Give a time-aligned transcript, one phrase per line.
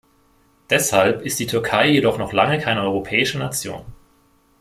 [0.71, 3.85] Deshalb ist die Türkei jedoch noch lange keine europäische Nation.